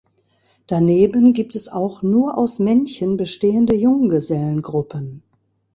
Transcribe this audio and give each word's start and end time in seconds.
Daneben 0.65 1.31
gibt 1.31 1.53
es 1.53 1.67
auch 1.67 2.01
nur 2.01 2.35
aus 2.35 2.57
Männchen 2.57 3.17
bestehende 3.17 3.75
Junggesellengruppen. 3.75 5.21